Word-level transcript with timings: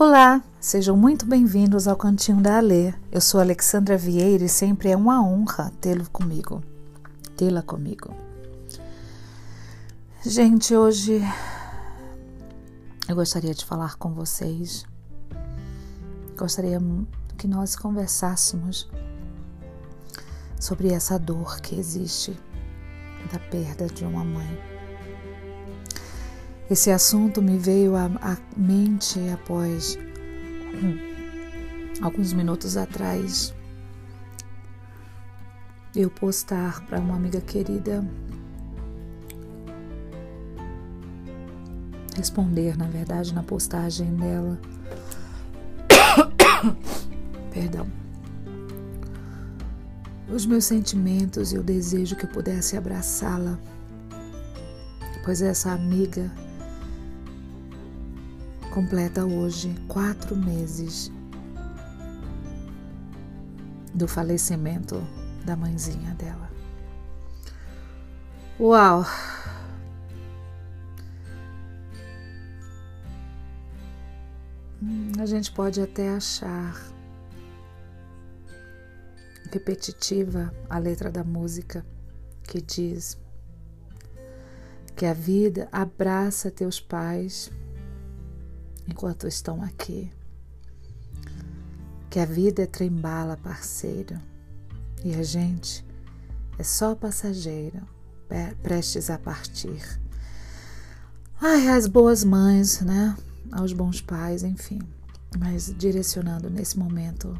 Olá, 0.00 0.40
sejam 0.60 0.96
muito 0.96 1.26
bem-vindos 1.26 1.88
ao 1.88 1.96
Cantinho 1.96 2.40
da 2.40 2.58
Alê. 2.58 2.94
Eu 3.10 3.20
sou 3.20 3.40
Alexandra 3.40 3.98
Vieira 3.98 4.44
e 4.44 4.48
sempre 4.48 4.90
é 4.90 4.96
uma 4.96 5.20
honra 5.20 5.72
tê-lo 5.80 6.08
comigo, 6.10 6.62
tê-la 7.36 7.62
comigo. 7.62 8.14
Gente, 10.24 10.76
hoje 10.76 11.20
eu 13.08 13.16
gostaria 13.16 13.52
de 13.52 13.64
falar 13.64 13.96
com 13.96 14.14
vocês. 14.14 14.86
Gostaria 16.36 16.80
que 17.36 17.48
nós 17.48 17.74
conversássemos 17.74 18.88
sobre 20.60 20.92
essa 20.92 21.18
dor 21.18 21.60
que 21.60 21.74
existe 21.74 22.38
da 23.32 23.40
perda 23.40 23.88
de 23.88 24.04
uma 24.04 24.22
mãe. 24.22 24.77
Esse 26.70 26.90
assunto 26.90 27.40
me 27.40 27.56
veio 27.56 27.96
à, 27.96 28.06
à 28.20 28.36
mente 28.56 29.18
após 29.30 29.98
alguns 32.02 32.32
minutos 32.34 32.76
atrás 32.76 33.54
eu 35.96 36.10
postar 36.10 36.84
para 36.86 37.00
uma 37.00 37.16
amiga 37.16 37.40
querida 37.40 38.04
responder, 42.18 42.76
na 42.76 42.86
verdade, 42.86 43.32
na 43.32 43.42
postagem 43.44 44.14
dela. 44.16 44.58
Perdão. 47.50 47.86
Os 50.28 50.44
meus 50.44 50.64
sentimentos 50.64 51.52
e 51.52 51.58
o 51.58 51.62
desejo 51.62 52.16
que 52.16 52.26
eu 52.26 52.30
pudesse 52.30 52.76
abraçá-la, 52.76 53.58
pois 55.24 55.40
essa 55.40 55.70
amiga 55.72 56.30
completa 58.78 59.26
hoje 59.26 59.74
quatro 59.88 60.36
meses 60.36 61.10
do 63.92 64.06
falecimento 64.06 65.04
da 65.44 65.56
mãezinha 65.56 66.14
dela. 66.14 66.48
Uau! 68.60 69.04
A 75.20 75.26
gente 75.26 75.50
pode 75.50 75.80
até 75.80 76.10
achar 76.10 76.80
repetitiva 79.50 80.54
a 80.70 80.78
letra 80.78 81.10
da 81.10 81.24
música 81.24 81.84
que 82.44 82.62
diz 82.62 83.18
que 84.94 85.04
a 85.04 85.12
vida 85.12 85.68
abraça 85.72 86.48
teus 86.48 86.78
pais 86.78 87.50
enquanto 88.88 89.28
estão 89.28 89.62
aqui. 89.62 90.10
Que 92.10 92.18
a 92.18 92.24
vida 92.24 92.62
é 92.62 92.66
trembala, 92.66 93.36
parceiro, 93.36 94.18
e 95.04 95.14
a 95.14 95.22
gente 95.22 95.84
é 96.58 96.64
só 96.64 96.94
passageiro, 96.94 97.86
prestes 98.62 99.10
a 99.10 99.18
partir. 99.18 100.00
Ai, 101.40 101.68
as 101.68 101.86
boas 101.86 102.24
mães, 102.24 102.80
né? 102.80 103.16
Aos 103.52 103.72
bons 103.72 104.00
pais, 104.00 104.42
enfim. 104.42 104.80
Mas 105.38 105.72
direcionando 105.76 106.50
nesse 106.50 106.78
momento 106.78 107.38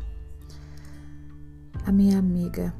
a 1.84 1.90
minha 1.90 2.18
amiga, 2.18 2.74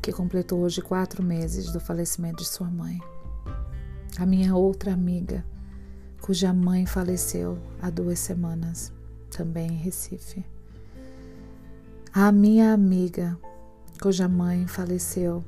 que 0.00 0.12
completou 0.12 0.60
hoje 0.60 0.80
quatro 0.80 1.22
meses 1.22 1.72
do 1.72 1.80
falecimento 1.80 2.42
de 2.42 2.48
sua 2.48 2.70
mãe. 2.70 2.98
A 4.16 4.24
minha 4.24 4.54
outra 4.56 4.92
amiga, 4.92 5.44
cuja 6.20 6.52
mãe 6.52 6.86
faleceu 6.86 7.58
há 7.80 7.90
duas 7.90 8.18
semanas, 8.18 8.92
também 9.30 9.68
em 9.68 9.76
Recife. 9.76 10.44
A 12.12 12.32
minha 12.32 12.72
amiga, 12.72 13.38
cuja 14.00 14.28
mãe 14.28 14.66
faleceu 14.66 15.44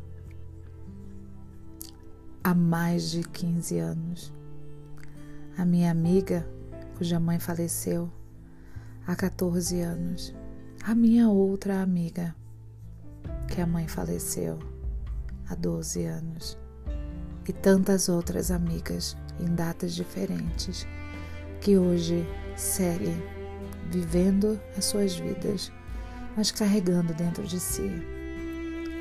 há 2.42 2.54
mais 2.54 3.10
de 3.10 3.22
15 3.22 3.78
anos. 3.78 4.32
A 5.56 5.64
minha 5.64 5.91
amiga, 5.91 6.47
cuja 6.97 7.20
mãe 7.20 7.38
faleceu 7.38 8.10
há 9.06 9.14
14 9.14 9.80
anos. 9.80 10.34
A 10.82 10.94
minha 10.94 11.28
outra 11.28 11.82
amiga, 11.82 12.34
que 13.48 13.60
a 13.60 13.66
mãe 13.66 13.86
faleceu 13.88 14.59
há 15.48 15.54
12 15.54 16.04
anos. 16.04 16.59
E 17.48 17.53
tantas 17.53 18.09
outras 18.09 18.50
amigas 18.50 19.16
em 19.41 19.55
datas 19.55 19.95
diferentes, 19.95 20.87
que 21.61 21.77
hoje 21.77 22.27
seguem 22.56 23.17
vivendo 23.91 24.61
as 24.77 24.84
suas 24.84 25.17
vidas, 25.17 25.73
mas 26.37 26.51
carregando 26.51 27.12
dentro 27.15 27.43
de 27.45 27.59
si 27.59 27.91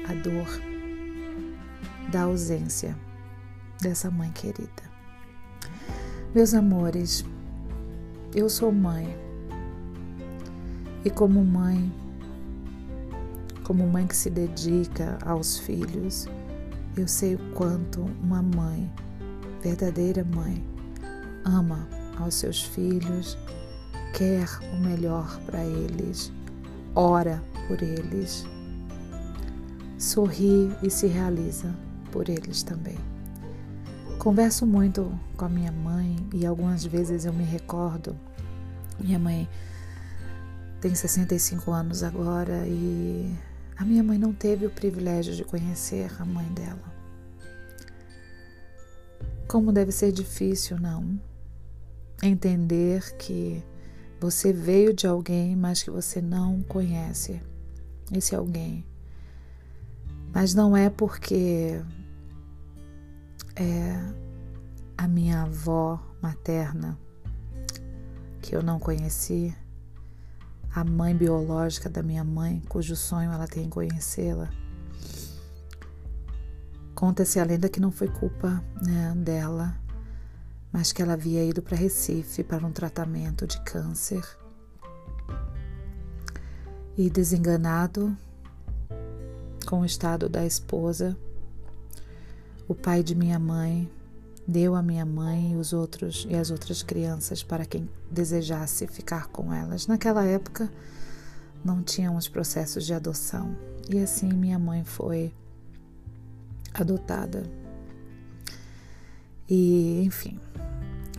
a 0.10 0.14
dor 0.14 0.48
da 2.12 2.22
ausência 2.24 2.96
dessa 3.82 4.10
mãe 4.10 4.32
querida. 4.32 4.90
Meus 6.34 6.54
amores, 6.54 7.24
eu 8.36 8.50
sou 8.50 8.72
mãe 8.72 9.16
e, 11.04 11.10
como 11.10 11.44
mãe, 11.44 11.92
como 13.64 13.88
mãe 13.88 14.06
que 14.08 14.16
se 14.16 14.30
dedica 14.30 15.18
aos 15.24 15.60
filhos, 15.60 16.28
eu 16.98 17.08
sei 17.08 17.36
o 17.36 17.54
quanto 17.54 18.02
uma 18.22 18.42
mãe 18.42 18.92
verdadeira 19.62 20.24
mãe, 20.24 20.64
ama 21.46 21.88
aos 22.18 22.36
seus 22.36 22.62
filhos, 22.62 23.38
quer 24.14 24.48
o 24.74 24.80
melhor 24.80 25.40
para 25.46 25.64
eles, 25.64 26.32
ora 26.96 27.42
por 27.68 27.82
eles, 27.82 28.46
sorri 29.98 30.72
e 30.82 30.90
se 30.90 31.08
realiza 31.08 31.74
por 32.12 32.30
eles 32.30 32.64
também. 32.64 32.98
Converso 34.18 34.66
muito 34.66 35.18
com 35.38 35.46
a 35.46 35.50
minha 35.50 35.72
mãe 35.72 36.16
e 36.34 36.46
algumas 36.46 36.84
vezes 36.84 37.26
eu 37.26 37.32
me 37.32 37.44
recordo. 37.44 38.18
Minha 39.00 39.18
mãe 39.18 39.48
tem 40.82 40.94
65 40.94 41.72
anos 41.72 42.04
agora 42.04 42.68
e 42.68 43.34
a 43.78 43.86
minha 43.86 44.04
mãe 44.04 44.18
não 44.18 44.34
teve 44.34 44.66
o 44.66 44.70
privilégio 44.70 45.34
de 45.34 45.46
conhecer 45.46 46.12
a 46.20 46.26
mãe 46.26 46.46
dela. 46.48 46.99
Como 49.50 49.74
deve 49.74 49.92
ser 49.92 50.12
difícil, 50.12 50.80
não? 50.80 51.20
Entender 52.22 53.18
que 53.18 53.64
você 54.22 54.54
veio 54.54 54.94
de 54.94 55.08
alguém, 55.08 55.56
mas 55.56 55.82
que 55.82 55.90
você 55.90 56.22
não 56.22 56.62
conhece 56.62 57.42
esse 58.14 58.36
alguém. 58.36 58.86
Mas 60.32 60.54
não 60.54 60.78
é 60.78 60.88
porque 60.88 61.82
é 63.56 64.14
a 64.96 65.08
minha 65.08 65.42
avó 65.42 66.00
materna 66.22 66.96
que 68.44 68.56
eu 68.56 68.62
não 68.62 68.78
conheci, 68.78 69.52
a 70.76 70.84
mãe 70.84 71.16
biológica 71.16 71.90
da 71.90 72.04
minha 72.04 72.24
mãe, 72.24 72.62
cujo 72.70 72.96
sonho 72.96 73.32
ela 73.32 73.48
tem 73.48 73.66
em 73.66 73.70
conhecê-la 73.70 74.59
Conta-se 76.96 77.40
a 77.40 77.44
lenda 77.44 77.70
que 77.70 77.80
não 77.80 77.92
foi 77.92 78.08
culpa 78.08 78.64
né, 78.86 79.14
dela, 79.16 79.76
mas 80.72 80.92
que 80.92 81.02
ela 81.02 81.14
havia 81.14 81.44
ido 81.44 81.62
para 81.62 81.78
Recife 81.78 82.44
para 82.44 82.66
um 82.66 82.72
tratamento 82.72 83.48
de 83.48 83.60
câncer. 83.62 84.24
E 86.98 87.10
desenganado 87.10 88.16
com 89.66 89.82
o 89.82 89.86
estado 89.86 90.28
da 90.28 90.46
esposa, 90.46 91.18
o 92.68 92.76
pai 92.76 93.02
de 93.02 93.16
minha 93.16 93.40
mãe 93.40 93.90
deu 94.50 94.74
a 94.74 94.82
minha 94.82 95.06
mãe 95.06 95.54
e 95.54 95.56
os 95.56 95.74
outros 95.74 96.26
e 96.28 96.36
as 96.36 96.50
outras 96.50 96.82
crianças 96.82 97.44
para 97.44 97.66
quem 97.66 97.88
desejasse 98.10 98.88
ficar 98.88 99.28
com 99.28 99.54
elas. 99.54 99.86
Naquela 99.86 100.26
época 100.26 100.72
não 101.64 101.84
tínhamos 101.84 102.28
processos 102.28 102.86
de 102.86 102.94
adoção 102.94 103.56
e 103.90 104.00
assim 104.00 104.34
minha 104.34 104.58
mãe 104.58 104.84
foi 104.84 105.32
adotada. 106.74 107.44
E, 109.50 110.04
enfim, 110.04 110.40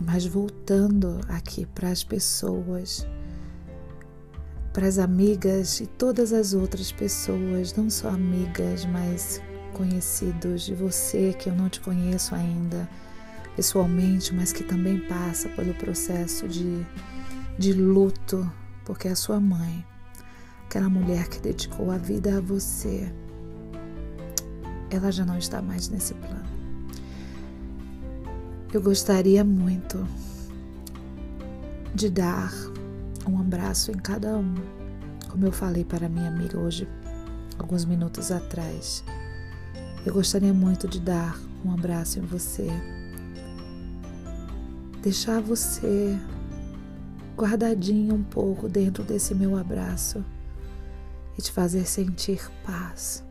mas 0.05 0.25
voltando 0.25 1.19
aqui 1.27 1.65
para 1.65 1.89
as 1.89 2.03
pessoas, 2.03 3.05
para 4.73 4.87
as 4.87 4.97
amigas 4.97 5.79
e 5.79 5.87
todas 5.87 6.31
as 6.31 6.53
outras 6.53 6.91
pessoas, 6.91 7.75
não 7.75 7.89
só 7.89 8.09
amigas, 8.09 8.85
mas 8.85 9.41
conhecidos 9.73 10.63
de 10.63 10.73
você 10.73 11.33
que 11.33 11.49
eu 11.49 11.55
não 11.55 11.69
te 11.69 11.81
conheço 11.81 12.35
ainda 12.35 12.87
pessoalmente, 13.55 14.33
mas 14.33 14.53
que 14.53 14.63
também 14.63 14.99
passa 15.07 15.49
pelo 15.49 15.73
processo 15.73 16.47
de, 16.47 16.85
de 17.57 17.73
luto, 17.73 18.49
porque 18.85 19.07
a 19.07 19.15
sua 19.15 19.39
mãe, 19.39 19.85
aquela 20.65 20.89
mulher 20.89 21.27
que 21.27 21.39
dedicou 21.39 21.91
a 21.91 21.97
vida 21.97 22.37
a 22.37 22.41
você, 22.41 23.13
ela 24.95 25.11
já 25.11 25.25
não 25.25 25.37
está 25.37 25.61
mais 25.61 25.89
nesse 25.89 26.13
plano. 26.13 26.45
Eu 28.73 28.81
gostaria 28.81 29.43
muito 29.43 30.07
de 31.93 32.09
dar 32.09 32.51
um 33.27 33.39
abraço 33.39 33.91
em 33.91 33.97
cada 33.97 34.37
um, 34.37 34.55
como 35.29 35.45
eu 35.45 35.51
falei 35.51 35.83
para 35.83 36.07
minha 36.07 36.27
amiga 36.27 36.57
hoje, 36.57 36.87
alguns 37.59 37.85
minutos 37.85 38.31
atrás. 38.31 39.03
Eu 40.05 40.13
gostaria 40.13 40.53
muito 40.53 40.87
de 40.87 40.99
dar 40.99 41.37
um 41.65 41.71
abraço 41.73 42.19
em 42.19 42.23
você, 42.23 42.67
deixar 45.01 45.41
você 45.41 46.17
guardadinho 47.37 48.15
um 48.15 48.23
pouco 48.23 48.67
dentro 48.69 49.03
desse 49.03 49.33
meu 49.33 49.57
abraço 49.57 50.23
e 51.37 51.41
te 51.41 51.51
fazer 51.51 51.85
sentir 51.85 52.49
paz. 52.65 53.23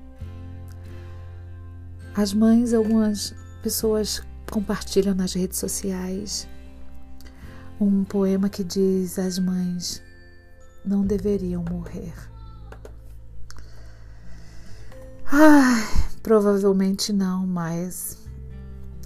As 2.14 2.32
mães, 2.32 2.74
algumas 2.74 3.34
pessoas 3.62 4.22
compartilham 4.50 5.14
nas 5.14 5.32
redes 5.32 5.58
sociais 5.58 6.48
um 7.80 8.04
poema 8.04 8.48
que 8.48 8.64
diz: 8.64 9.18
As 9.18 9.38
mães 9.38 10.02
não 10.84 11.06
deveriam 11.06 11.64
morrer. 11.64 12.12
Ai, 15.24 15.82
provavelmente 16.22 17.12
não, 17.12 17.46
mas 17.46 18.18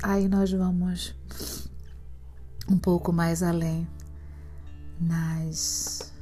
aí 0.03 0.27
nós 0.27 0.51
vamos 0.51 1.15
um 2.69 2.79
pouco 2.79 3.13
mais 3.13 3.43
além 3.43 3.87
nas 4.99 6.13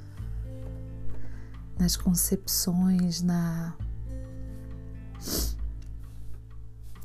nas 1.78 1.96
concepções, 1.96 3.22
na 3.22 3.74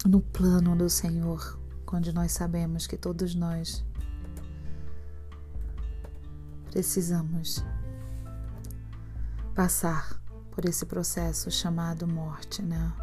no 0.07 0.21
plano 0.21 0.75
do 0.75 0.89
Senhor, 0.89 1.59
quando 1.86 2.13
nós 2.13 2.31
sabemos 2.31 2.88
que 2.88 2.95
todos 2.95 3.36
nós 3.36 3.83
precisamos 6.71 7.63
passar 9.54 10.21
por 10.51 10.65
esse 10.65 10.86
processo 10.86 11.51
chamado 11.51 12.07
morte, 12.07 12.62
né? 12.62 12.94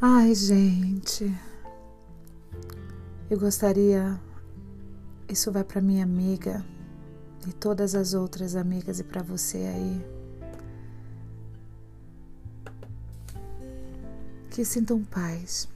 Ai, 0.00 0.34
gente. 0.34 1.34
Eu 3.28 3.38
gostaria 3.38 4.20
isso 5.28 5.50
vai 5.50 5.64
para 5.64 5.80
minha 5.80 6.04
amiga 6.04 6.64
e 7.46 7.52
todas 7.52 7.94
as 7.94 8.14
outras 8.14 8.56
amigas 8.56 8.98
e 8.98 9.04
para 9.04 9.22
você 9.22 9.58
aí. 9.58 10.06
Que 14.50 14.64
sintam 14.64 15.02
paz. 15.04 15.68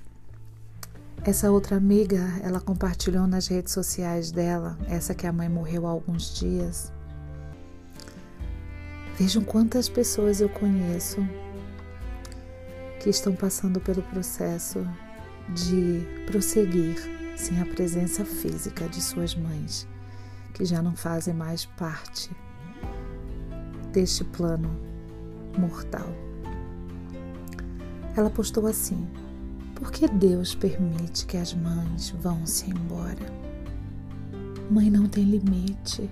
Essa 1.22 1.50
outra 1.50 1.76
amiga, 1.76 2.19
ela 2.43 2.61
compartilhou 2.61 3.26
nas 3.26 3.46
redes 3.46 3.75
sociais 3.75 4.32
dela, 4.32 4.78
essa 4.88 5.14
que 5.14 5.26
a 5.26 5.32
mãe 5.32 5.49
morreu 5.50 5.87
há 5.87 5.90
alguns 5.90 6.34
dias. 6.34 6.90
Vejam 9.19 9.44
quantas 9.44 9.87
pessoas 9.87 10.40
eu 10.40 10.49
conheço 10.49 11.19
que 13.00 13.11
estão 13.11 13.34
passando 13.34 13.78
pelo 13.81 14.02
processo 14.05 14.78
de 15.50 16.06
prosseguir 16.26 16.96
sem 17.37 17.61
a 17.61 17.66
presença 17.66 18.25
física 18.25 18.88
de 18.88 19.02
suas 19.02 19.34
mães 19.34 19.87
que 20.60 20.66
já 20.66 20.82
não 20.82 20.94
fazem 20.94 21.32
mais 21.32 21.64
parte 21.64 22.30
deste 23.94 24.22
plano 24.24 24.70
mortal. 25.58 26.06
Ela 28.14 28.28
postou 28.28 28.66
assim: 28.66 29.08
Por 29.74 29.90
que 29.90 30.06
Deus 30.06 30.54
permite 30.54 31.24
que 31.24 31.38
as 31.38 31.54
mães 31.54 32.10
vão-se 32.10 32.68
embora? 32.68 33.24
Mãe 34.70 34.90
não 34.90 35.08
tem 35.08 35.24
limite, 35.24 36.10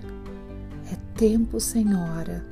é 0.91 0.95
tempo 1.15 1.59
sem 1.59 1.95
hora, 1.95 2.43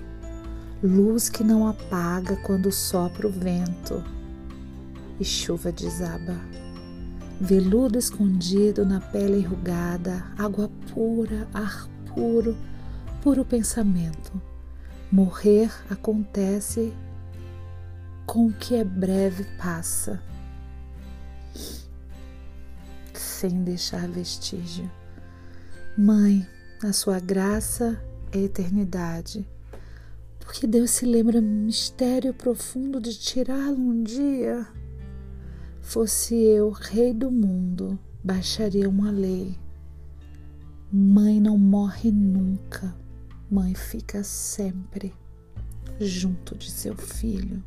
luz 0.84 1.30
que 1.30 1.44
não 1.44 1.68
apaga 1.68 2.36
quando 2.44 2.72
sopra 2.72 3.28
o 3.28 3.32
vento 3.32 4.04
e 5.20 5.26
chuva 5.26 5.72
desaba 5.72 6.36
veludo 7.40 7.98
escondido 7.98 8.86
na 8.86 9.00
pele 9.00 9.38
enrugada, 9.38 10.26
água 10.38 10.70
pura, 10.94 11.48
ar 11.54 11.88
puro, 12.14 12.58
puro 13.22 13.46
pensamento. 13.46 14.42
Morrer 15.12 15.72
acontece 15.90 16.94
com 18.26 18.48
o 18.48 18.54
que 18.54 18.76
é 18.76 18.84
breve 18.84 19.46
passa, 19.58 20.22
sem 23.14 23.64
deixar 23.64 24.08
vestígio. 24.08 24.90
Mãe, 25.98 26.46
a 26.84 26.92
sua 26.92 27.20
graça 27.20 28.02
é 28.32 28.40
eternidade. 28.40 29.48
Porque 30.40 30.66
Deus 30.66 30.92
se 30.92 31.06
lembra 31.06 31.42
mistério 31.42 32.34
profundo 32.34 33.00
de 33.02 33.18
tirá-lo 33.18 33.78
um 33.78 34.04
dia 34.04 34.66
Fosse 35.88 36.36
eu 36.36 36.70
rei 36.70 37.14
do 37.14 37.32
mundo, 37.32 37.98
baixaria 38.22 38.90
uma 38.90 39.10
lei. 39.10 39.58
Mãe 40.92 41.40
não 41.40 41.58
morre 41.58 42.12
nunca, 42.12 42.94
mãe 43.50 43.74
fica 43.74 44.22
sempre 44.22 45.14
junto 45.98 46.58
de 46.58 46.70
seu 46.70 46.94
filho. 46.94 47.64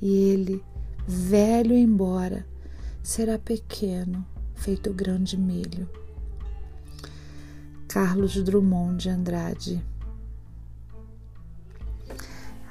E 0.00 0.10
ele, 0.10 0.64
velho 1.06 1.76
embora, 1.76 2.46
será 3.02 3.38
pequeno, 3.38 4.26
feito 4.54 4.90
grande 4.94 5.36
milho. 5.36 5.86
Carlos 7.86 8.42
Drummond 8.42 9.02
de 9.02 9.10
Andrade. 9.10 9.86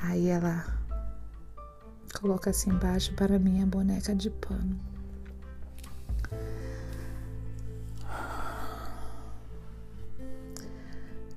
Aí 0.02 0.26
ela 0.26 0.77
coloca 2.14 2.50
assim 2.50 2.70
embaixo 2.70 3.14
para 3.14 3.38
minha 3.40 3.66
boneca 3.66 4.16
de 4.16 4.30
pano. 4.30 4.80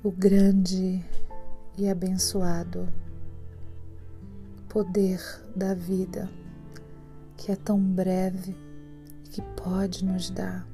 O 0.02 0.10
grande 0.10 1.04
e 1.76 1.88
abençoado 1.88 2.88
poder 4.68 5.20
da 5.54 5.74
vida, 5.74 6.30
que 7.36 7.50
é 7.50 7.56
tão 7.56 7.78
breve 7.78 8.56
e 9.24 9.28
que 9.28 9.42
pode 9.42 10.04
nos 10.04 10.30
dar 10.30 10.66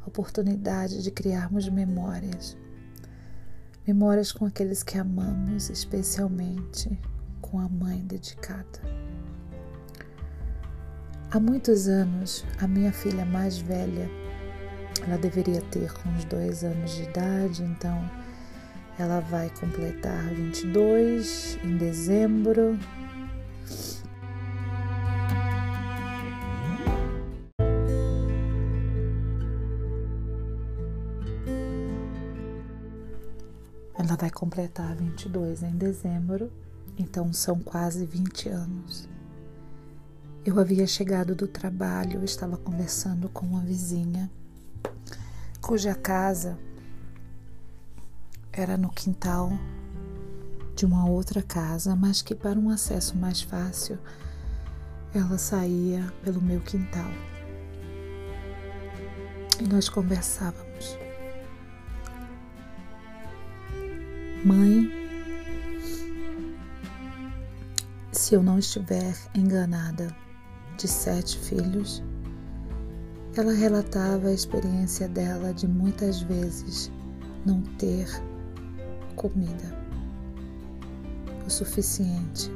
a 0.00 0.06
oportunidade 0.06 1.02
de 1.02 1.10
criarmos 1.10 1.68
memórias. 1.68 2.56
Memórias 3.86 4.30
com 4.30 4.44
aqueles 4.44 4.82
que 4.82 4.98
amamos, 4.98 5.70
especialmente 5.70 6.96
com 7.52 7.58
a 7.58 7.68
mãe 7.68 7.98
dedicada. 8.06 8.80
Há 11.30 11.38
muitos 11.38 11.86
anos, 11.86 12.46
a 12.58 12.66
minha 12.66 12.90
filha 12.90 13.26
mais 13.26 13.58
velha, 13.58 14.08
ela 15.06 15.18
deveria 15.18 15.60
ter 15.60 15.92
uns 16.06 16.24
dois 16.24 16.64
anos 16.64 16.92
de 16.92 17.02
idade, 17.02 17.62
então 17.62 18.10
ela 18.98 19.20
vai 19.20 19.50
completar 19.50 20.24
22 20.34 21.58
em 21.62 21.76
dezembro. 21.76 22.78
Ela 33.98 34.16
vai 34.16 34.30
completar 34.30 34.96
22 34.96 35.62
em 35.62 35.76
dezembro, 35.76 36.50
então 36.98 37.32
são 37.32 37.58
quase 37.58 38.04
20 38.04 38.48
anos. 38.48 39.08
Eu 40.44 40.58
havia 40.58 40.86
chegado 40.86 41.34
do 41.34 41.46
trabalho, 41.46 42.24
estava 42.24 42.56
conversando 42.56 43.28
com 43.28 43.46
uma 43.46 43.60
vizinha, 43.60 44.30
cuja 45.60 45.94
casa 45.94 46.58
era 48.52 48.76
no 48.76 48.90
quintal 48.90 49.52
de 50.74 50.84
uma 50.84 51.08
outra 51.08 51.42
casa, 51.42 51.94
mas 51.94 52.22
que 52.22 52.34
para 52.34 52.58
um 52.58 52.70
acesso 52.70 53.16
mais 53.16 53.40
fácil 53.40 53.98
ela 55.14 55.38
saía 55.38 56.12
pelo 56.24 56.40
meu 56.40 56.60
quintal. 56.60 57.10
E 59.60 59.64
nós 59.64 59.88
conversávamos. 59.88 60.98
Mãe, 64.44 65.01
se 68.32 68.36
eu 68.36 68.42
não 68.42 68.58
estiver 68.58 69.14
enganada, 69.34 70.08
de 70.78 70.88
sete 70.88 71.36
filhos, 71.36 72.02
ela 73.36 73.52
relatava 73.52 74.28
a 74.28 74.32
experiência 74.32 75.06
dela 75.06 75.52
de 75.52 75.68
muitas 75.68 76.22
vezes 76.22 76.90
não 77.44 77.60
ter 77.76 78.08
comida 79.16 79.76
o 81.46 81.50
suficiente 81.50 82.50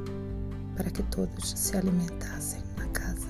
para 0.75 0.91
que 0.91 1.03
todos 1.03 1.51
se 1.51 1.77
alimentassem 1.77 2.63
na 2.79 2.87
casa. 2.87 3.29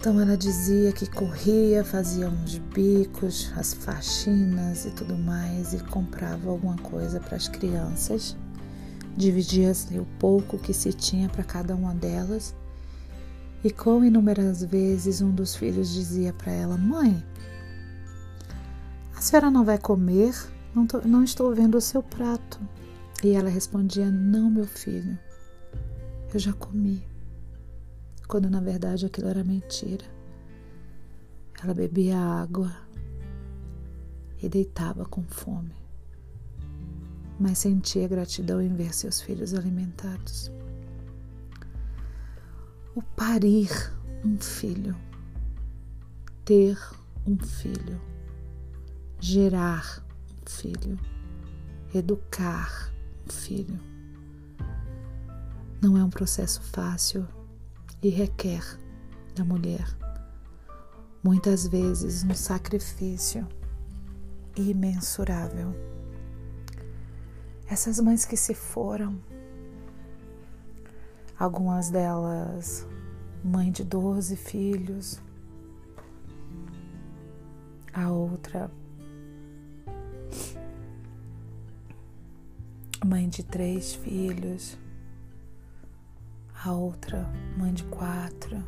Então 0.00 0.18
ela 0.18 0.34
dizia 0.34 0.92
que 0.92 1.06
corria, 1.10 1.84
fazia 1.84 2.30
uns 2.30 2.56
bicos, 2.56 3.52
as 3.54 3.74
faxinas 3.74 4.86
e 4.86 4.92
tudo 4.92 5.14
mais 5.14 5.74
e 5.74 5.78
comprava 5.80 6.48
alguma 6.48 6.78
coisa 6.78 7.20
para 7.20 7.36
as 7.36 7.48
crianças. 7.48 8.34
Dividia-se 9.16 9.98
o 9.98 10.06
pouco 10.18 10.58
que 10.58 10.72
se 10.72 10.92
tinha 10.92 11.28
para 11.28 11.44
cada 11.44 11.74
uma 11.74 11.94
delas. 11.94 12.54
E 13.62 13.70
com 13.70 14.04
inúmeras 14.04 14.62
vezes 14.62 15.22
um 15.22 15.30
dos 15.30 15.54
filhos 15.54 15.92
dizia 15.92 16.32
para 16.32 16.52
ela: 16.52 16.76
Mãe, 16.76 17.24
a 19.16 19.20
senhora 19.20 19.50
não 19.50 19.64
vai 19.64 19.78
comer? 19.78 20.34
Não, 20.74 20.86
tô, 20.86 21.00
não 21.02 21.22
estou 21.22 21.54
vendo 21.54 21.76
o 21.76 21.80
seu 21.80 22.02
prato. 22.02 22.60
E 23.22 23.30
ela 23.30 23.48
respondia: 23.48 24.10
Não, 24.10 24.50
meu 24.50 24.66
filho, 24.66 25.18
eu 26.32 26.38
já 26.38 26.52
comi. 26.52 27.06
Quando 28.26 28.50
na 28.50 28.60
verdade 28.60 29.06
aquilo 29.06 29.28
era 29.28 29.44
mentira. 29.44 30.04
Ela 31.62 31.72
bebia 31.72 32.18
água 32.18 32.70
e 34.42 34.48
deitava 34.48 35.06
com 35.06 35.22
fome, 35.22 35.74
mas 37.38 37.58
sentia 37.58 38.08
gratidão 38.08 38.60
em 38.60 38.74
ver 38.74 38.94
seus 38.94 39.20
filhos 39.20 39.54
alimentados. 39.54 40.50
O 42.94 43.02
parir 43.02 43.70
um 44.24 44.38
filho, 44.38 44.96
ter 46.44 46.78
um 47.26 47.38
filho, 47.38 48.00
gerar 49.20 50.04
um 50.30 50.50
filho, 50.50 50.98
educar 51.94 52.92
filho. 53.30 53.80
Não 55.82 55.98
é 55.98 56.04
um 56.04 56.10
processo 56.10 56.62
fácil 56.62 57.26
e 58.02 58.08
requer 58.08 58.62
da 59.34 59.44
mulher 59.44 59.84
muitas 61.24 61.66
vezes 61.66 62.22
um 62.22 62.34
sacrifício 62.34 63.48
imensurável. 64.54 65.74
Essas 67.68 67.98
mães 67.98 68.24
que 68.24 68.36
se 68.36 68.54
foram, 68.54 69.18
algumas 71.38 71.90
delas 71.90 72.86
mãe 73.42 73.70
de 73.70 73.82
12 73.84 74.36
filhos, 74.36 75.20
a 77.92 78.10
outra 78.10 78.70
mãe 83.04 83.28
de 83.28 83.42
três 83.42 83.94
filhos, 83.94 84.78
a 86.64 86.72
outra 86.72 87.30
mãe 87.56 87.72
de 87.72 87.84
quatro 87.84 88.62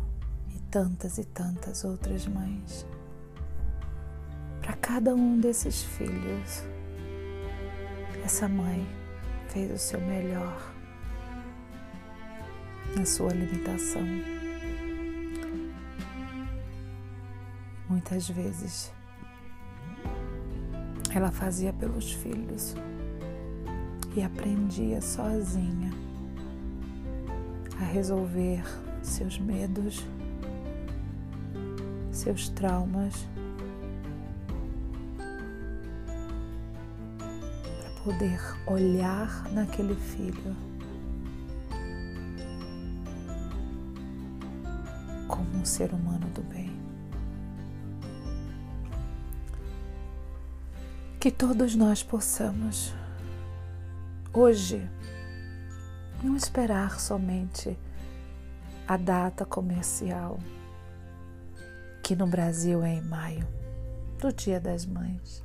e 0.55 0.61
tantas 0.71 1.19
e 1.19 1.25
tantas 1.25 1.85
outras 1.85 2.27
mães. 2.27 2.87
Para 4.61 4.75
cada 4.75 5.15
um 5.15 5.41
desses 5.41 5.83
filhos, 5.83 6.63
essa 8.27 8.49
mãe 8.49 8.85
fez 9.51 9.71
o 9.71 9.79
seu 9.79 10.01
melhor 10.01 10.75
na 12.97 13.07
sua 13.07 13.33
limitação. 13.33 14.03
Muitas 17.89 18.29
vezes 18.29 18.93
ela 21.15 21.31
fazia 21.31 21.73
pelos 21.73 22.11
filhos 22.15 22.75
e 24.17 24.23
aprendia 24.25 25.01
sozinha 25.01 25.93
a 27.81 27.85
resolver 27.85 28.61
seus 29.03 29.39
medos, 29.39 30.05
seus 32.11 32.49
traumas, 32.49 33.25
poder 38.07 38.41
olhar 38.69 39.51
naquele 39.51 39.97
filho 39.97 40.57
como 45.27 45.57
um 45.57 45.65
ser 45.65 45.93
humano 45.93 46.29
do 46.29 46.41
bem. 46.43 46.71
Que 51.19 51.33
todos 51.33 51.75
nós 51.75 52.05
possamos 52.05 52.95
hoje, 54.33 54.89
não 56.23 56.37
esperar 56.37 57.01
somente 57.01 57.77
a 58.87 58.97
data 58.97 59.45
comercial, 59.45 60.39
que 62.05 62.15
no 62.15 62.29
Brasil 62.29 62.85
é 62.85 62.95
em 62.95 63.03
maio, 63.03 63.49
do 64.21 64.33
Dia 64.33 64.61
das 64.61 64.87
Mães. 64.87 65.45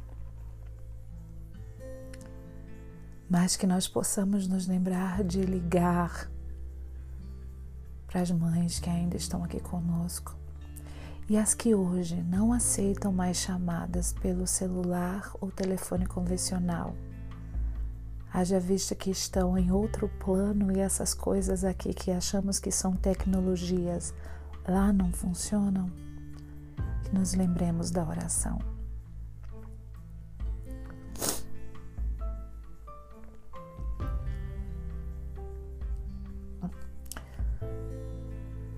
Mas 3.31 3.55
que 3.55 3.65
nós 3.65 3.88
possamos 3.88 4.45
nos 4.45 4.67
lembrar 4.67 5.23
de 5.23 5.41
ligar 5.41 6.29
para 8.05 8.19
as 8.19 8.29
mães 8.29 8.77
que 8.77 8.89
ainda 8.89 9.15
estão 9.15 9.41
aqui 9.41 9.57
conosco. 9.61 10.35
E 11.29 11.38
as 11.38 11.53
que 11.53 11.73
hoje 11.73 12.21
não 12.23 12.51
aceitam 12.51 13.09
mais 13.13 13.38
chamadas 13.38 14.11
pelo 14.11 14.45
celular 14.45 15.31
ou 15.39 15.50
telefone 15.50 16.05
convencional. 16.05 16.93
Haja 18.33 18.59
vista 18.59 18.95
que 18.95 19.11
estão 19.11 19.57
em 19.57 19.71
outro 19.71 20.09
plano 20.19 20.69
e 20.69 20.81
essas 20.81 21.13
coisas 21.13 21.63
aqui 21.63 21.93
que 21.93 22.11
achamos 22.11 22.59
que 22.59 22.69
são 22.69 22.97
tecnologias 22.97 24.13
lá 24.67 24.91
não 24.91 25.09
funcionam, 25.13 25.89
que 27.05 27.15
nos 27.15 27.33
lembremos 27.33 27.91
da 27.91 28.05
oração. 28.05 28.71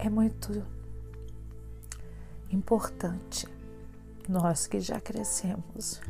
É 0.04 0.10
muito 0.10 0.62
importante 2.52 3.48
nós 4.28 4.68
que 4.68 4.82
já 4.82 5.00
crescemos 5.00 6.02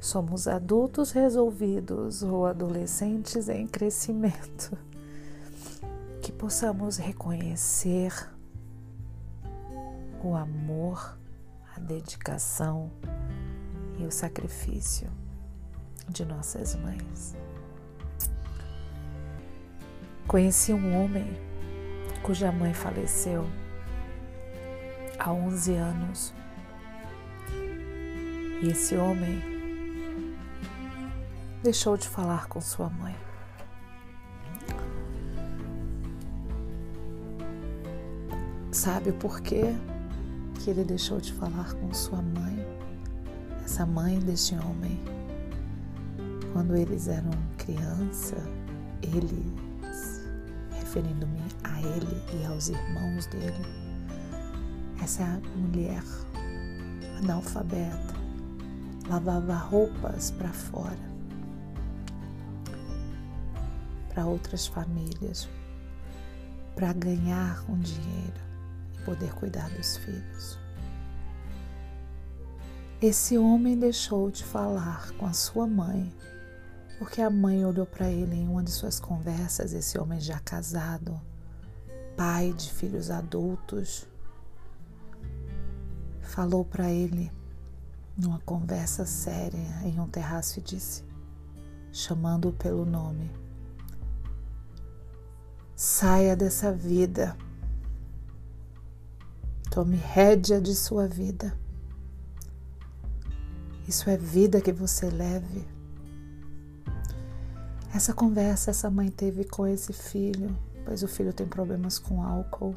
Somos 0.00 0.46
adultos 0.46 1.10
resolvidos 1.10 2.22
ou 2.22 2.46
adolescentes 2.46 3.48
em 3.48 3.66
crescimento. 3.66 4.78
Que 6.22 6.30
possamos 6.30 6.98
reconhecer 6.98 8.12
o 10.22 10.34
amor, 10.34 11.18
a 11.74 11.80
dedicação 11.80 12.90
e 13.98 14.04
o 14.04 14.10
sacrifício 14.10 15.10
de 16.08 16.24
nossas 16.24 16.76
mães. 16.76 17.36
Conheci 20.28 20.72
um 20.72 21.02
homem 21.02 21.26
cuja 22.22 22.52
mãe 22.52 22.74
faleceu 22.74 23.46
há 25.18 25.32
11 25.32 25.74
anos. 25.74 26.34
E 28.62 28.68
esse 28.68 28.96
homem 28.96 29.42
deixou 31.62 31.96
de 31.96 32.08
falar 32.08 32.46
com 32.46 32.60
sua 32.60 32.88
mãe. 32.88 33.14
Sabe 38.72 39.10
o 39.10 39.14
porquê 39.14 39.74
que 40.58 40.70
ele 40.70 40.84
deixou 40.84 41.20
de 41.20 41.32
falar 41.32 41.74
com 41.74 41.92
sua 41.92 42.22
mãe? 42.22 42.64
Essa 43.64 43.84
mãe 43.84 44.18
deste 44.20 44.54
homem. 44.54 45.00
Quando 46.52 46.76
eles 46.76 47.08
eram 47.08 47.30
criança, 47.56 48.36
eles, 49.02 50.22
referindo-me 50.78 51.40
a 51.78 51.80
ele 51.80 52.42
e 52.42 52.46
aos 52.46 52.68
irmãos 52.68 53.26
dele, 53.26 53.64
essa 55.02 55.40
mulher 55.56 56.02
analfabeta 57.22 58.18
lavava 59.08 59.54
roupas 59.54 60.30
para 60.32 60.52
fora 60.52 61.08
para 64.18 64.26
outras 64.26 64.66
famílias, 64.66 65.48
para 66.74 66.92
ganhar 66.92 67.64
um 67.70 67.78
dinheiro 67.78 68.40
e 68.92 69.04
poder 69.04 69.32
cuidar 69.34 69.70
dos 69.70 69.96
filhos. 69.98 70.58
Esse 73.00 73.38
homem 73.38 73.78
deixou 73.78 74.28
de 74.28 74.42
falar 74.42 75.12
com 75.12 75.24
a 75.24 75.32
sua 75.32 75.68
mãe, 75.68 76.12
porque 76.98 77.22
a 77.22 77.30
mãe 77.30 77.64
olhou 77.64 77.86
para 77.86 78.10
ele 78.10 78.34
em 78.34 78.48
uma 78.48 78.60
de 78.60 78.72
suas 78.72 78.98
conversas, 78.98 79.72
esse 79.72 79.96
homem 80.00 80.18
já 80.20 80.40
casado, 80.40 81.20
pai 82.18 82.52
de 82.52 82.72
filhos 82.72 83.12
adultos, 83.12 84.04
falou 86.20 86.64
para 86.64 86.90
ele 86.90 87.30
numa 88.16 88.40
conversa 88.40 89.06
séria 89.06 89.80
em 89.84 90.00
um 90.00 90.08
terraço 90.08 90.58
e 90.58 90.62
disse, 90.62 91.04
chamando-o 91.92 92.52
pelo 92.52 92.84
nome: 92.84 93.30
Saia 95.76 96.34
dessa 96.34 96.72
vida. 96.72 97.36
Tome 99.70 99.96
rédea 99.96 100.60
de 100.60 100.74
sua 100.74 101.06
vida. 101.06 101.56
Isso 103.86 104.10
é 104.10 104.16
vida 104.16 104.60
que 104.60 104.72
você 104.72 105.08
leve. 105.08 105.64
Essa 107.94 108.12
conversa 108.12 108.72
essa 108.72 108.90
mãe 108.90 109.08
teve 109.08 109.44
com 109.44 109.66
esse 109.68 109.92
filho, 109.92 110.58
pois 110.88 111.02
o 111.02 111.06
filho 111.06 111.34
tem 111.34 111.46
problemas 111.46 111.98
com 111.98 112.22
álcool. 112.22 112.74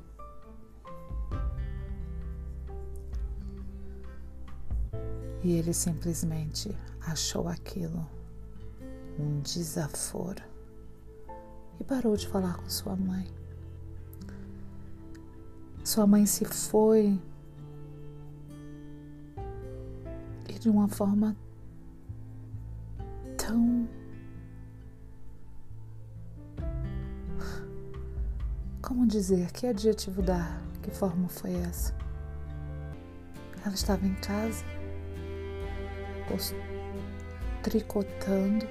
E 5.42 5.54
ele 5.54 5.74
simplesmente 5.74 6.78
achou 7.08 7.48
aquilo 7.48 8.06
um 9.18 9.40
desaforo 9.40 10.44
e 11.80 11.86
parou 11.86 12.18
de 12.18 12.28
falar 12.28 12.58
com 12.58 12.70
sua 12.70 12.98
mãe. 12.98 13.26
Sua 15.82 16.06
mãe 16.06 16.26
se 16.26 16.44
foi 16.44 17.18
e 20.50 20.60
de 20.60 20.70
uma 20.70 20.90
forma 20.90 21.34
tão 23.38 23.88
como 28.92 29.08
dizer, 29.08 29.50
que 29.54 29.66
adjetivo 29.66 30.22
dar? 30.22 30.62
Que 30.82 30.92
forma 30.92 31.30
foi 31.30 31.54
essa? 31.54 31.96
Ela 33.66 33.74
estava 33.74 34.06
em 34.06 34.14
casa, 34.16 34.66
tricotando 37.64 38.68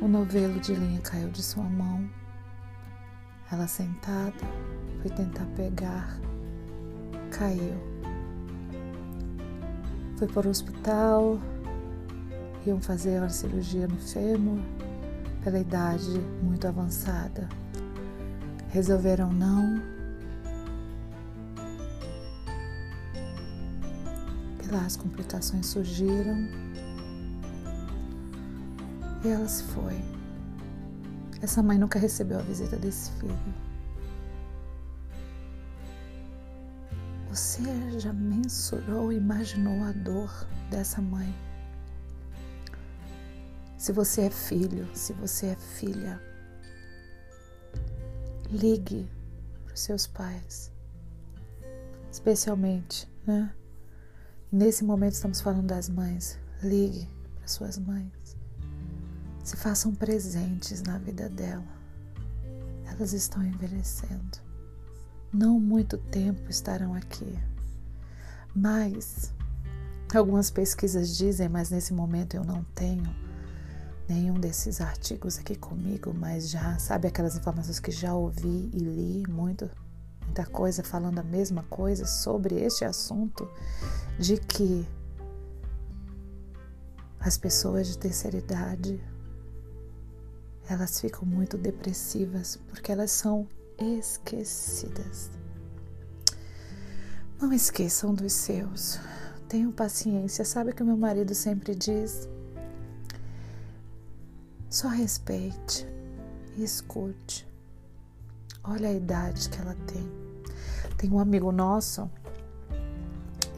O 0.00 0.06
novelo 0.06 0.60
de 0.60 0.74
linha 0.74 1.00
caiu 1.00 1.28
de 1.28 1.42
sua 1.42 1.64
mão. 1.64 2.08
Ela 3.50 3.66
sentada 3.66 4.32
foi 5.02 5.10
tentar 5.10 5.44
pegar, 5.56 6.20
caiu. 7.32 7.74
Foi 10.16 10.28
para 10.28 10.46
o 10.46 10.50
hospital, 10.50 11.36
iam 12.64 12.80
fazer 12.80 13.18
uma 13.18 13.28
cirurgia 13.28 13.88
no 13.88 13.96
fêmur, 13.96 14.60
pela 15.42 15.58
idade 15.58 16.18
muito 16.42 16.66
avançada. 16.66 17.48
Resolveram 18.70 19.32
não. 19.32 19.80
As 24.86 24.96
complicações 24.96 25.66
surgiram 25.66 26.48
e 29.24 29.28
ela 29.28 29.48
se 29.48 29.64
foi. 29.64 30.00
Essa 31.42 31.62
mãe 31.62 31.78
nunca 31.78 31.98
recebeu 31.98 32.38
a 32.38 32.42
visita 32.42 32.76
desse 32.76 33.10
filho. 33.12 33.36
Você 37.30 37.98
já 37.98 38.12
mensurou, 38.12 39.12
imaginou 39.12 39.82
a 39.84 39.92
dor 39.92 40.46
dessa 40.70 41.00
mãe? 41.00 41.34
Se 43.90 43.94
você 43.94 44.20
é 44.20 44.30
filho, 44.30 44.88
se 44.94 45.12
você 45.14 45.46
é 45.46 45.56
filha, 45.56 46.22
ligue 48.48 49.10
para 49.64 49.74
os 49.74 49.80
seus 49.80 50.06
pais, 50.06 50.70
especialmente, 52.08 53.12
né? 53.26 53.52
Nesse 54.52 54.84
momento 54.84 55.14
estamos 55.14 55.40
falando 55.40 55.66
das 55.66 55.88
mães. 55.88 56.38
Ligue 56.62 57.08
para 57.34 57.48
suas 57.48 57.78
mães 57.78 58.36
se 59.42 59.56
façam 59.56 59.92
presentes 59.92 60.82
na 60.82 60.96
vida 60.96 61.28
dela. 61.28 61.66
Elas 62.86 63.12
estão 63.12 63.44
envelhecendo. 63.44 64.38
Não 65.32 65.58
muito 65.58 65.98
tempo 65.98 66.48
estarão 66.48 66.94
aqui. 66.94 67.36
Mas 68.54 69.34
algumas 70.14 70.48
pesquisas 70.48 71.16
dizem, 71.16 71.48
mas 71.48 71.70
nesse 71.70 71.92
momento 71.92 72.36
eu 72.36 72.44
não 72.44 72.62
tenho 72.72 73.29
nenhum 74.10 74.34
desses 74.34 74.80
artigos 74.80 75.38
aqui 75.38 75.54
comigo, 75.54 76.12
mas 76.12 76.50
já 76.50 76.76
sabe 76.80 77.06
aquelas 77.06 77.36
informações 77.36 77.78
que 77.78 77.92
já 77.92 78.12
ouvi 78.12 78.68
e 78.72 78.78
li 78.78 79.22
muito, 79.28 79.70
muita 80.24 80.44
coisa 80.46 80.82
falando 80.82 81.20
a 81.20 81.22
mesma 81.22 81.62
coisa 81.70 82.04
sobre 82.04 82.56
este 82.56 82.84
assunto 82.84 83.48
de 84.18 84.36
que 84.36 84.84
as 87.20 87.38
pessoas 87.38 87.86
de 87.86 87.98
terceira 87.98 88.38
idade 88.38 89.00
elas 90.68 91.00
ficam 91.00 91.24
muito 91.24 91.56
depressivas 91.56 92.56
porque 92.68 92.90
elas 92.90 93.12
são 93.12 93.46
esquecidas. 93.78 95.30
Não 97.40 97.52
esqueçam 97.52 98.12
dos 98.12 98.32
seus. 98.32 99.00
Tenham 99.48 99.72
paciência. 99.72 100.44
Sabe 100.44 100.70
o 100.70 100.74
que 100.74 100.84
meu 100.84 100.96
marido 100.96 101.34
sempre 101.34 101.74
diz? 101.74 102.28
Só 104.70 104.88
respeite 104.88 105.86
e 106.56 106.64
escute. 106.64 107.46
Olha 108.64 108.88
a 108.88 108.92
idade 108.92 109.50
que 109.50 109.60
ela 109.60 109.76
tem. 109.86 110.10
Tem 110.96 111.10
um 111.10 111.18
amigo 111.18 111.52
nosso 111.52 112.10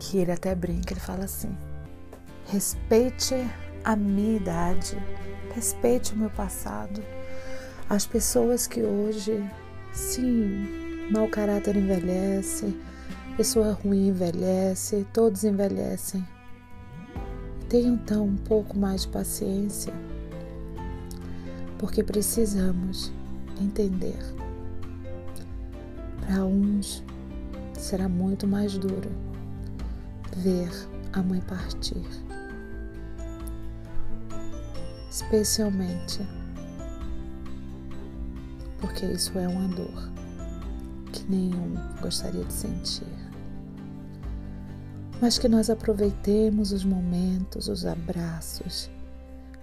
que 0.01 0.19
ele 0.19 0.33
até 0.33 0.55
brinca, 0.55 0.93
ele 0.93 1.01
fala 1.01 1.25
assim: 1.25 1.57
respeite 2.47 3.35
a 3.85 3.95
minha 3.95 4.37
idade 4.37 4.97
Respeite 5.55 6.15
o 6.15 6.17
meu 6.17 6.31
passado. 6.31 7.03
As 7.89 8.07
pessoas 8.07 8.67
que 8.67 8.83
hoje, 8.83 9.45
sim, 9.93 11.09
mau 11.11 11.29
caráter 11.29 11.77
envelhece, 11.77 12.75
pessoa 13.37 13.73
ruim 13.73 14.09
envelhece, 14.09 15.07
todos 15.13 15.45
envelhecem. 15.45 16.27
Tenham 17.69 17.95
então 17.95 18.25
um 18.25 18.37
pouco 18.37 18.79
mais 18.79 19.03
de 19.03 19.09
paciência, 19.09 19.93
porque 21.83 22.05
precisamos 22.05 23.13
entender. 23.61 24.17
Para 26.21 26.45
uns 26.45 27.03
será 27.75 28.09
muito 28.09 28.47
mais 28.47 28.79
duro 28.79 29.11
ver 30.37 30.71
a 31.13 31.21
mãe 31.21 31.41
partir 31.41 32.07
especialmente 35.11 36.21
porque 38.81 39.05
isso 39.07 39.37
é 39.37 39.49
uma 39.49 39.67
dor 39.67 40.13
que 41.13 41.29
nenhum 41.29 41.75
gostaria 42.01 42.45
de 42.45 42.53
sentir. 42.53 43.07
Mas 45.21 45.37
que 45.37 45.49
nós 45.49 45.69
aproveitemos 45.69 46.71
os 46.71 46.85
momentos, 46.85 47.67
os 47.69 47.85
abraços, 47.85 48.89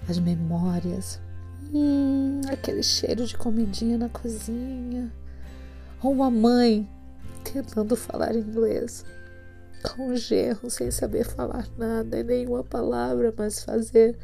as 0.08 0.20
memórias, 0.20 1.20
hum, 1.74 2.42
aquele 2.52 2.84
cheiro 2.84 3.26
de 3.26 3.38
comidinha 3.38 3.98
na 3.98 4.10
cozinha, 4.10 5.12
ou 6.02 6.12
uma 6.12 6.32
mãe 6.32 6.90
tentando 7.44 7.96
falar 7.96 8.36
inglês 8.36 9.04
com 9.84 10.10
um 10.10 10.16
gerro 10.16 10.70
sem 10.70 10.92
saber 10.92 11.26
falar 11.26 11.68
nada, 11.78 12.22
nenhuma 12.24 12.64
palavra, 12.64 13.34
mas 13.38 13.64
fazer 13.64 14.18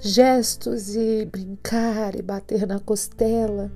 gestos 0.00 0.96
e 0.96 1.24
brincar 1.26 2.14
e 2.14 2.22
bater 2.22 2.66
na 2.66 2.80
costela. 2.80 3.70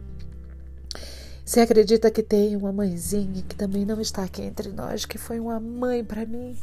Você 1.44 1.60
acredita 1.60 2.10
que 2.10 2.22
tem 2.22 2.56
uma 2.56 2.72
mãezinha 2.72 3.42
que 3.42 3.54
também 3.54 3.84
não 3.84 4.00
está 4.00 4.24
aqui 4.24 4.42
entre 4.42 4.70
nós, 4.70 5.04
que 5.04 5.18
foi 5.18 5.38
uma 5.38 5.60
mãe 5.60 6.02
para 6.02 6.24
mim 6.24 6.56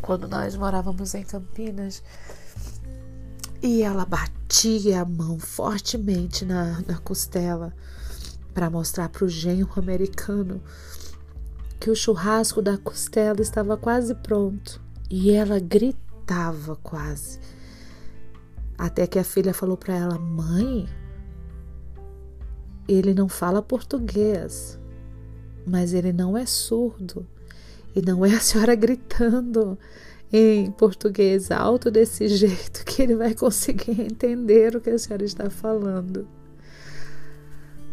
quando 0.00 0.26
nós 0.26 0.56
morávamos 0.56 1.14
em 1.14 1.22
Campinas? 1.22 2.02
E 3.62 3.82
ela 3.82 4.04
batia 4.04 5.00
a 5.00 5.04
mão 5.04 5.38
fortemente 5.38 6.44
na, 6.44 6.82
na 6.86 6.98
costela 6.98 7.72
para 8.54 8.70
mostrar 8.70 9.08
para 9.08 9.24
o 9.24 9.28
genro 9.28 9.72
americano 9.76 10.62
que 11.78 11.90
o 11.90 11.96
churrasco 11.96 12.62
da 12.62 12.78
costela 12.78 13.40
estava 13.40 13.76
quase 13.76 14.14
pronto. 14.14 14.80
E 15.10 15.30
ela 15.30 15.58
gritava 15.58 16.76
quase 16.76 17.38
até 18.78 19.06
que 19.06 19.18
a 19.18 19.24
filha 19.24 19.54
falou 19.54 19.76
para 19.76 19.94
ela: 19.94 20.18
Mãe, 20.18 20.88
ele 22.86 23.14
não 23.14 23.28
fala 23.28 23.62
português, 23.62 24.78
mas 25.66 25.92
ele 25.92 26.12
não 26.12 26.36
é 26.36 26.46
surdo. 26.46 27.26
E 27.94 28.02
não 28.02 28.24
é 28.26 28.34
a 28.34 28.40
senhora 28.40 28.74
gritando 28.74 29.78
em 30.38 30.70
português 30.70 31.50
alto 31.50 31.90
desse 31.90 32.28
jeito 32.36 32.84
que 32.84 33.02
ele 33.02 33.16
vai 33.16 33.34
conseguir 33.34 34.00
entender 34.00 34.76
o 34.76 34.80
que 34.80 34.90
a 34.90 34.98
senhora 34.98 35.24
está 35.24 35.48
falando. 35.48 36.28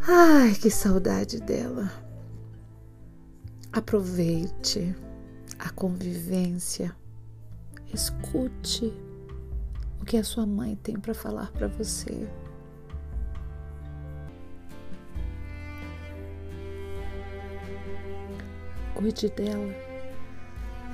Ai, 0.06 0.54
que 0.56 0.70
saudade 0.70 1.40
dela. 1.40 1.90
Aproveite 3.72 4.94
a 5.58 5.70
convivência, 5.70 6.94
escute 7.94 8.94
o 10.02 10.06
que 10.06 10.18
a 10.18 10.24
sua 10.24 10.46
mãe 10.46 10.76
tem 10.76 11.00
para 11.00 11.14
falar 11.14 11.52
para 11.54 11.68
você. 11.70 12.28
Cuide 18.94 19.30
dela. 19.30 19.93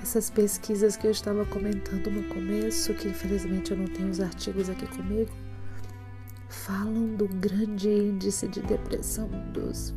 Essas 0.02 0.30
pesquisas 0.30 0.96
que 0.96 1.06
eu 1.06 1.12
estava 1.12 1.46
comentando 1.46 2.10
no 2.10 2.24
começo, 2.34 2.94
que 2.94 3.10
infelizmente 3.10 3.72
eu 3.72 3.78
não 3.78 3.86
tenho 3.86 4.10
os 4.10 4.20
artigos 4.20 4.70
aqui 4.70 4.88
comigo, 4.88 5.32
falam 6.48 7.16
do 7.16 7.28
grande 7.28 7.90
índice 7.90 8.48
de 8.48 8.62
depressão 8.62 9.30
dos 9.54 9.94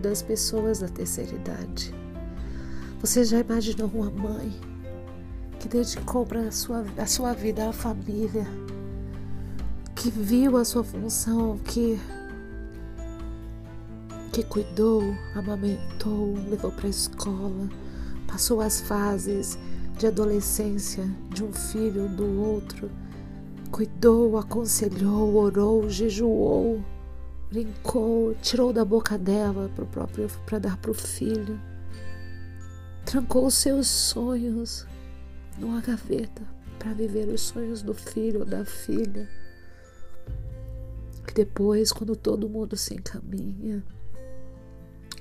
das 0.00 0.22
pessoas 0.22 0.80
da 0.80 0.88
terceira 0.88 1.34
idade. 1.34 1.94
Você 3.00 3.24
já 3.24 3.40
imaginou 3.40 3.88
uma 3.88 4.10
mãe 4.10 4.50
que 5.58 5.68
dedicou 5.68 6.24
para 6.24 6.40
a 6.40 6.50
sua, 6.50 6.84
a 6.96 7.06
sua 7.06 7.34
vida 7.34 7.68
à 7.68 7.72
família, 7.72 8.46
que 9.94 10.10
viu 10.10 10.56
a 10.56 10.64
sua 10.64 10.82
função, 10.82 11.58
que 11.58 12.00
que 14.32 14.44
cuidou, 14.44 15.02
amamentou, 15.34 16.34
levou 16.48 16.70
para 16.70 16.86
a 16.86 16.90
escola, 16.90 17.68
passou 18.30 18.60
as 18.60 18.80
fases 18.80 19.58
de 19.98 20.06
adolescência 20.06 21.04
de 21.30 21.42
um 21.42 21.52
filho 21.52 22.08
do 22.08 22.40
outro, 22.40 22.90
cuidou, 23.72 24.38
aconselhou, 24.38 25.34
orou, 25.34 25.90
jejuou, 25.90 26.82
brincou, 27.50 28.34
tirou 28.40 28.72
da 28.72 28.84
boca 28.84 29.18
dela 29.18 29.68
para 29.74 29.84
próprio 29.84 30.28
para 30.46 30.58
dar 30.60 30.76
para 30.76 30.92
o 30.92 30.94
filho, 30.94 31.60
trancou 33.04 33.50
seus 33.50 33.88
sonhos 33.88 34.86
numa 35.58 35.80
gaveta 35.80 36.42
para 36.78 36.94
viver 36.94 37.28
os 37.28 37.40
sonhos 37.40 37.82
do 37.82 37.92
filho 37.92 38.40
ou 38.40 38.46
da 38.46 38.64
filha. 38.64 39.28
Que 41.26 41.34
depois, 41.34 41.92
quando 41.92 42.16
todo 42.16 42.48
mundo 42.48 42.76
se 42.76 42.94
encaminha 42.94 43.84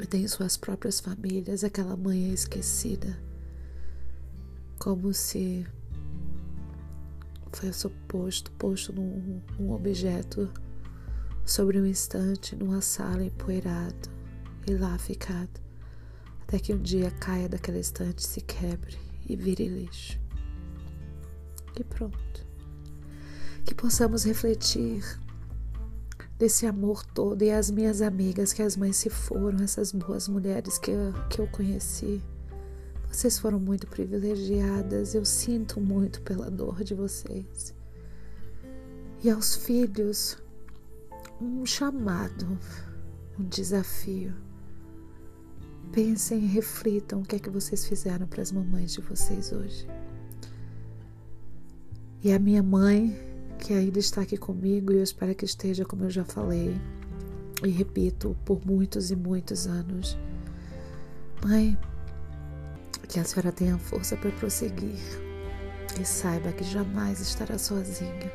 tem 0.08 0.28
suas 0.28 0.56
próprias 0.56 1.00
famílias, 1.00 1.64
aquela 1.64 1.96
mãe 1.96 2.30
é 2.30 2.34
esquecida, 2.34 3.18
como 4.78 5.14
se 5.14 5.66
fosse 7.52 7.90
posto, 8.08 8.52
posto 8.52 8.94
num, 8.94 9.42
num 9.58 9.72
objeto 9.72 10.50
sobre 11.46 11.82
um 11.82 11.86
instante 11.86 12.56
numa 12.56 12.82
sala 12.82 13.24
empoeirado 13.24 14.10
e 14.68 14.74
lá 14.76 14.98
ficado, 14.98 15.60
até 16.44 16.60
que 16.60 16.74
um 16.74 16.82
dia 16.82 17.12
caia 17.12 17.50
daquela 17.50 17.80
estante, 17.80 18.26
se 18.26 18.42
quebre 18.42 18.98
e 19.28 19.36
vire 19.36 19.68
lixo. 19.68 20.20
E 21.80 21.84
pronto. 21.84 22.48
Que 23.66 23.74
possamos 23.74 24.24
refletir 24.24 25.04
desse 26.40 26.66
amor 26.66 27.06
todo 27.06 27.44
e 27.44 27.52
as 27.52 27.70
minhas 27.70 28.02
amigas, 28.02 28.54
que 28.54 28.62
as 28.62 28.78
mães 28.78 28.96
se 28.96 29.10
foram, 29.10 29.62
essas 29.62 29.92
boas 29.92 30.30
mulheres 30.30 30.78
que 30.78 30.90
eu, 30.90 31.14
que 31.30 31.40
eu 31.40 31.48
conheci. 31.48 32.24
Vocês 33.12 33.38
foram 33.38 33.60
muito 33.60 33.86
privilegiadas, 33.88 35.14
eu 35.14 35.26
sinto 35.26 35.82
muito 35.82 36.22
pela 36.22 36.50
dor 36.50 36.82
de 36.82 36.94
vocês. 36.94 37.76
E 39.22 39.30
aos 39.30 39.56
filhos, 39.56 40.38
um 41.42 41.66
chamado, 41.66 42.58
um 43.38 43.44
desafio. 43.44 44.34
Pensem 45.92 46.40
e 46.40 46.48
reflitam 46.48 47.20
o 47.20 47.26
que 47.26 47.36
é 47.36 47.40
que 47.40 47.50
vocês 47.50 47.86
fizeram 47.86 48.28
para 48.28 48.42
as 48.42 48.52
mamães 48.52 48.94
de 48.94 49.02
vocês 49.02 49.52
hoje. 49.52 49.86
E 52.24 52.32
a 52.32 52.40
minha 52.40 52.64
mãe, 52.64 53.18
que 53.60 53.74
ainda 53.74 54.00
está 54.00 54.22
aqui 54.22 54.38
comigo, 54.38 54.92
e 54.92 54.98
eu 54.98 55.04
espero 55.04 55.36
que 55.36 55.46
esteja, 55.46 55.86
como 55.86 56.06
eu 56.06 56.10
já 56.10 56.24
falei, 56.24 56.80
e 57.64 57.70
repito, 57.70 58.36
por 58.46 58.66
muitos 58.66 59.12
e 59.12 59.16
muitos 59.16 59.68
anos. 59.68 60.18
Mãe, 61.46 61.78
que 63.08 63.20
a 63.20 63.24
senhora 63.24 63.52
tenha 63.52 63.78
força 63.78 64.16
para 64.16 64.32
prosseguir 64.32 65.00
e 66.00 66.06
saiba 66.06 66.52
que 66.52 66.64
jamais 66.64 67.20
estará 67.20 67.58
sozinha, 67.58 68.32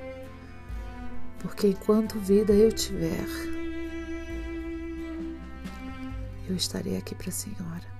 porque 1.40 1.68
enquanto 1.68 2.18
vida 2.18 2.52
eu 2.52 2.70
tiver, 2.70 3.26
eu 6.48 6.54
estarei 6.54 6.96
aqui 6.96 7.14
para 7.14 7.28
a 7.28 7.32
senhora. 7.32 7.94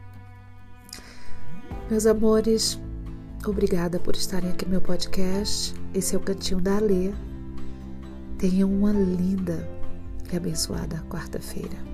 Meus 1.90 2.06
amores, 2.06 2.78
Obrigada 3.46 4.00
por 4.00 4.16
estarem 4.16 4.50
aqui 4.50 4.64
no 4.64 4.72
meu 4.72 4.80
podcast. 4.80 5.74
Esse 5.92 6.14
é 6.14 6.18
o 6.18 6.20
Cantinho 6.20 6.60
da 6.60 6.76
Alê. 6.76 7.12
Tenham 8.38 8.72
uma 8.72 8.92
linda 8.92 9.68
e 10.32 10.36
abençoada 10.36 11.04
quarta-feira. 11.08 11.93